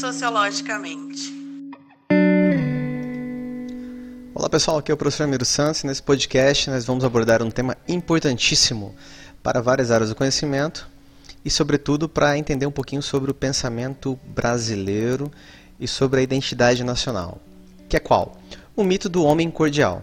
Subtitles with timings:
[0.00, 1.30] sociologicamente.
[4.34, 7.50] Olá pessoal, aqui é o professor Amiro Santos e nesse podcast nós vamos abordar um
[7.50, 8.94] tema importantíssimo
[9.42, 10.88] para várias áreas do conhecimento
[11.44, 15.30] e, sobretudo, para entender um pouquinho sobre o pensamento brasileiro
[15.78, 17.38] e sobre a identidade nacional,
[17.86, 18.40] que é qual?
[18.74, 20.02] O mito do homem cordial,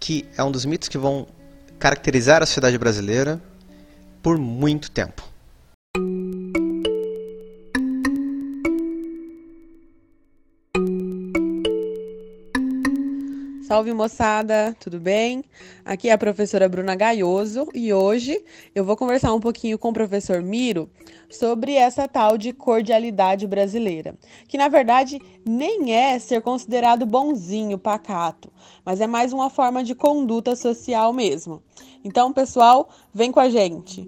[0.00, 1.26] que é um dos mitos que vão
[1.78, 3.38] caracterizar a sociedade brasileira
[4.22, 5.33] por muito tempo.
[13.66, 15.42] Salve moçada, tudo bem?
[15.86, 19.92] Aqui é a professora Bruna Gaioso e hoje eu vou conversar um pouquinho com o
[19.92, 20.90] professor Miro
[21.30, 24.14] sobre essa tal de cordialidade brasileira,
[24.46, 28.52] que na verdade nem é ser considerado bonzinho, pacato,
[28.84, 31.62] mas é mais uma forma de conduta social mesmo.
[32.04, 34.06] Então, pessoal, vem com a gente.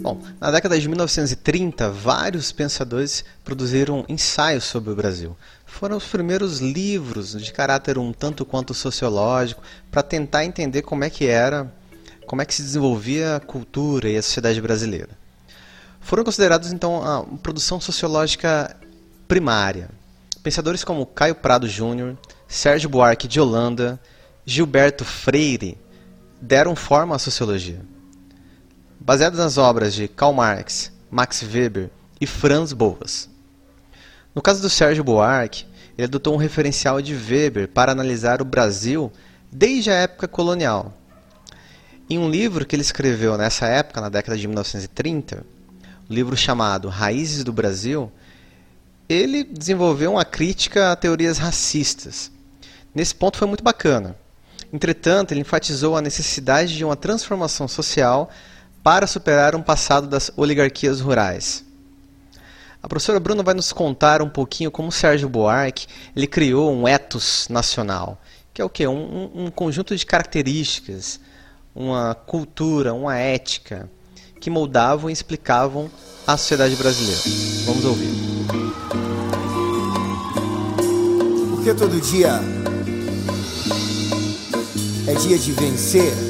[0.00, 5.36] Bom, na década de 1930, vários pensadores produziram ensaios sobre o Brasil
[5.70, 11.10] foram os primeiros livros de caráter um tanto quanto sociológico para tentar entender como é
[11.10, 11.72] que era,
[12.26, 15.10] como é que se desenvolvia a cultura e a sociedade brasileira.
[16.00, 18.76] Foram considerados então a produção sociológica
[19.28, 19.88] primária.
[20.42, 23.98] Pensadores como Caio Prado Júnior, Sérgio Buarque de Holanda,
[24.44, 25.78] Gilberto Freire
[26.40, 27.80] deram forma à sociologia.
[29.02, 31.88] Baseados nas obras de Karl Marx, Max Weber
[32.20, 33.30] e Franz Boas.
[34.34, 35.64] No caso do Sérgio Buarque,
[35.96, 39.10] ele adotou um referencial de Weber para analisar o Brasil
[39.50, 40.92] desde a época colonial.
[42.10, 45.46] Em um livro que ele escreveu nessa época, na década de 1930,
[46.08, 48.12] um livro chamado Raízes do Brasil,
[49.08, 52.30] ele desenvolveu uma crítica a teorias racistas.
[52.94, 54.14] Nesse ponto foi muito bacana.
[54.70, 58.30] Entretanto, ele enfatizou a necessidade de uma transformação social
[58.82, 61.64] para superar um passado das oligarquias rurais.
[62.82, 65.86] A professora Bruna vai nos contar um pouquinho como Sérgio Buarque
[66.16, 68.18] ele criou um ethos nacional,
[68.54, 68.86] que é o quê?
[68.86, 71.20] Um, um conjunto de características,
[71.74, 73.88] uma cultura, uma ética
[74.40, 75.90] que moldavam e explicavam
[76.26, 77.20] a sociedade brasileira.
[77.66, 78.10] Vamos ouvir.
[81.54, 82.40] Porque todo dia
[85.06, 86.29] é dia de vencer.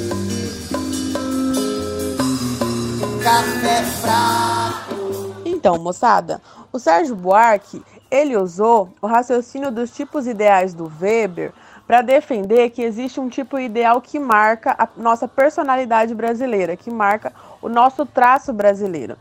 [3.23, 5.35] Café fraco.
[5.45, 6.41] Então, moçada,
[6.73, 11.53] o Sérgio Buarque, ele usou o raciocínio dos tipos ideais do Weber
[11.87, 17.33] para defender que existe um tipo ideal que marca a nossa personalidade brasileira, que marca
[17.61, 19.17] o nosso traço brasileiro.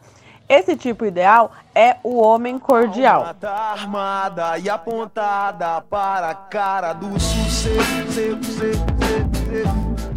[0.47, 3.35] Esse tipo ideal é o homem cordial.
[3.39, 7.09] Tá armada e apontada para a cara do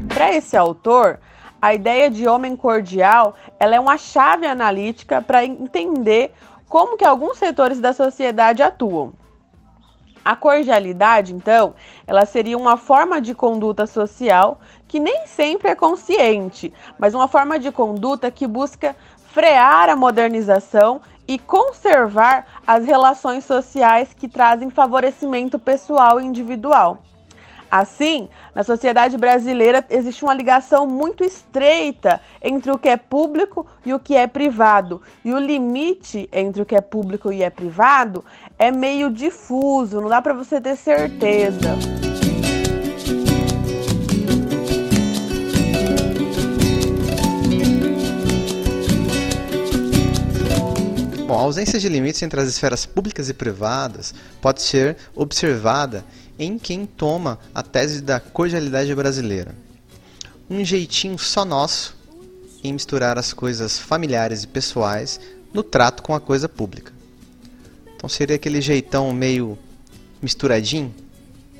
[0.09, 1.19] Para esse autor,
[1.63, 6.33] a ideia de homem cordial, ela é uma chave analítica para entender
[6.69, 9.13] como que alguns setores da sociedade atuam.
[10.25, 11.75] A cordialidade, então,
[12.05, 17.61] ela seria uma forma de conduta social que nem sempre é consciente, mas uma forma
[17.61, 18.97] de conduta que busca
[19.33, 26.99] frear a modernização e conservar as relações sociais que trazem favorecimento pessoal e individual.
[27.73, 33.95] Assim, na sociedade brasileira existe uma ligação muito estreita entre o que é público e
[33.95, 35.01] o que é privado.
[35.25, 38.23] E o limite entre o que é público e é privado
[38.59, 41.79] é meio difuso, não dá para você ter certeza.
[51.27, 56.05] Bom, a ausência de limites entre as esferas públicas e privadas pode ser observada
[56.39, 59.55] em quem toma a tese da cordialidade brasileira.
[60.49, 61.97] Um jeitinho só nosso
[62.63, 65.21] em misturar as coisas familiares e pessoais
[65.53, 66.93] no trato com a coisa pública.
[67.95, 69.59] Então seria aquele jeitão meio
[70.21, 70.95] misturadinho,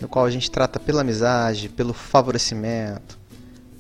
[0.01, 3.19] no qual a gente trata pela amizade, pelo favorecimento,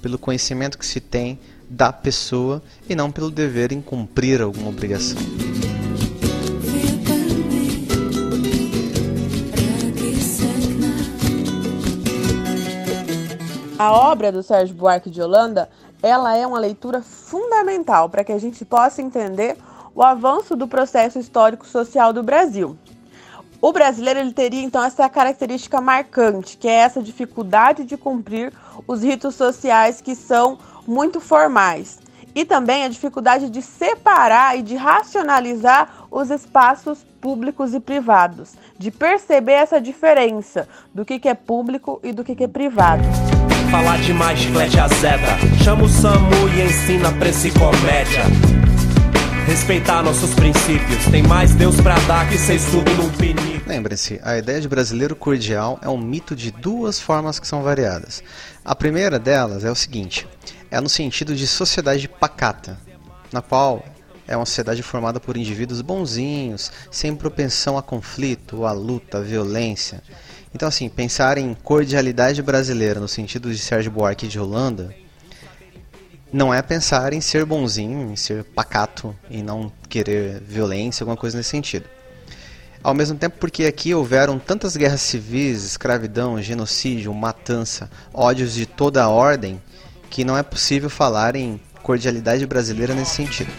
[0.00, 1.38] pelo conhecimento que se tem
[1.68, 5.18] da pessoa e não pelo dever em cumprir alguma obrigação.
[13.82, 15.68] A obra do Sérgio Buarque de Holanda,
[16.00, 19.56] ela é uma leitura fundamental para que a gente possa entender
[19.92, 22.78] o avanço do processo histórico social do Brasil.
[23.60, 28.52] O brasileiro ele teria então essa característica marcante, que é essa dificuldade de cumprir
[28.86, 31.98] os ritos sociais que são muito formais.
[32.34, 38.90] E também a dificuldade de separar e de racionalizar os espaços públicos e privados, de
[38.90, 43.02] perceber essa diferença do que, é público e do que é privado
[43.72, 45.38] falar demais, flete a zeta.
[45.64, 48.24] Chama o Samu e ensina pra esse comédia.
[49.46, 51.06] respeitar nossos princípios.
[51.06, 53.66] Tem mais Deus pra dar que cês tudo num pinico.
[53.66, 58.22] Lembre-se, a ideia de brasileiro cordial é um mito de duas formas que são variadas.
[58.62, 60.28] A primeira delas é o seguinte:
[60.72, 62.80] é no sentido de sociedade pacata,
[63.30, 63.84] na qual
[64.26, 70.02] é uma sociedade formada por indivíduos bonzinhos, sem propensão a conflito, a luta, a violência.
[70.54, 74.94] Então, assim, pensar em cordialidade brasileira no sentido de Sérgio Buarque de Holanda
[76.32, 81.36] não é pensar em ser bonzinho, em ser pacato e não querer violência, alguma coisa
[81.36, 81.84] nesse sentido.
[82.82, 89.02] Ao mesmo tempo, porque aqui houveram tantas guerras civis, escravidão, genocídio, matança, ódios de toda
[89.02, 89.60] a ordem,
[90.12, 93.50] que não é possível falar em cordialidade brasileira nesse sentido.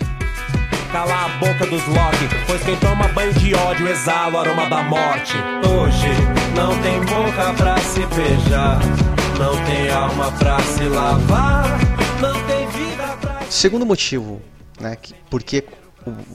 [0.92, 4.84] Cala a boca dos Loki, pois quem toma banho de ódio exala o aroma da
[4.84, 5.34] morte.
[5.68, 6.10] Hoje
[6.56, 8.80] não tem boca pra se beijar,
[9.40, 11.80] não tem alma pra se lavar,
[12.22, 13.42] não tem vida pra.
[13.50, 14.40] Segundo motivo,
[14.80, 15.66] né, que, porque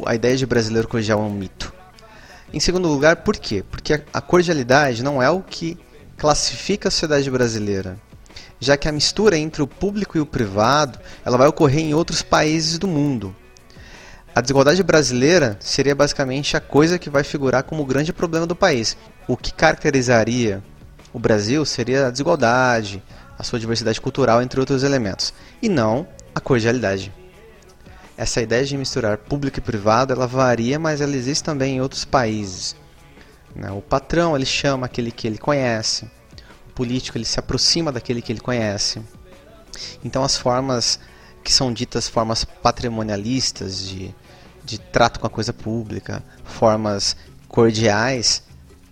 [0.04, 1.72] a ideia de brasileiro cordial é um mito.
[2.52, 3.62] Em segundo lugar, por quê?
[3.70, 5.78] Porque a cordialidade não é o que
[6.16, 7.96] classifica a sociedade brasileira,
[8.60, 12.22] já que a mistura entre o público e o privado ela vai ocorrer em outros
[12.22, 13.34] países do mundo.
[14.34, 18.54] A desigualdade brasileira seria basicamente a coisa que vai figurar como o grande problema do
[18.54, 18.96] país.
[19.26, 20.62] O que caracterizaria
[21.12, 23.02] o Brasil seria a desigualdade,
[23.38, 25.32] a sua diversidade cultural, entre outros elementos,
[25.62, 27.12] e não a cordialidade.
[28.16, 32.04] Essa ideia de misturar público e privado, ela varia, mas ela existe também em outros
[32.04, 32.76] países.
[33.54, 33.70] Né?
[33.70, 36.10] O patrão ele chama aquele que ele conhece,
[36.78, 39.02] político ele se aproxima daquele que ele conhece.
[40.04, 41.00] Então as formas
[41.42, 44.14] que são ditas formas patrimonialistas de
[44.64, 47.16] de trato com a coisa pública, formas
[47.48, 48.42] cordiais,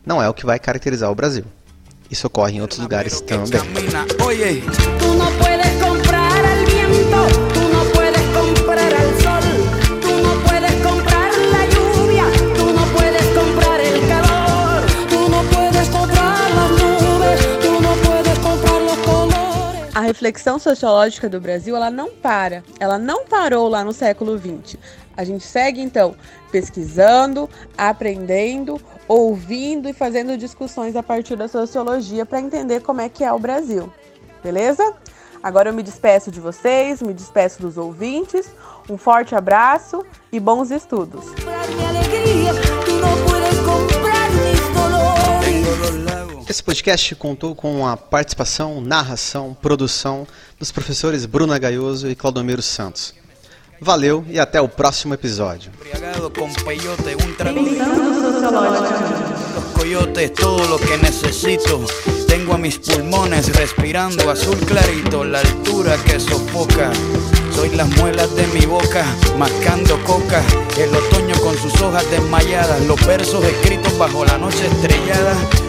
[0.06, 1.44] não é o que vai caracterizar o Brasil.
[2.10, 3.60] Isso ocorre em outros lugares também.
[20.16, 22.64] Reflexão sociológica do Brasil, ela não para.
[22.80, 24.78] Ela não parou lá no século XX.
[25.14, 26.16] A gente segue então
[26.50, 33.22] pesquisando, aprendendo, ouvindo e fazendo discussões a partir da sociologia para entender como é que
[33.22, 33.92] é o Brasil.
[34.42, 34.94] Beleza?
[35.42, 38.48] Agora eu me despeço de vocês, me despeço dos ouvintes.
[38.88, 40.02] Um forte abraço
[40.32, 41.26] e bons estudos.
[46.56, 50.26] Esse podcast contou com a participação, narração, produção
[50.58, 53.12] dos professores Bruna Gaioso e Claudomiro Santos.
[53.78, 55.70] Valeu e até o próximo episódio.
[59.74, 61.84] coyotes, todo lo que necesito.
[62.26, 66.90] Tengo a mis pulmones respirando azul clarito, la altura que sofoca.
[67.54, 69.04] Soy las muelas de mi boca,
[69.36, 70.42] mascando coca.
[70.78, 75.36] El otoño con sus hojas desmayadas, los versos escritos bajo la noche estrellada.